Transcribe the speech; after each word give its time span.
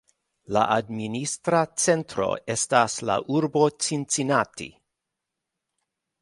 La 0.55 0.61
administra 0.75 1.59
centro 1.83 2.29
estas 2.53 2.95
la 3.11 3.19
urbo 3.41 3.67
Cincinnati. 3.89 4.69